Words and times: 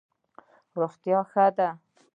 روغتیا 0.79 1.19
ښه 1.31 1.45
ده. 1.57 1.69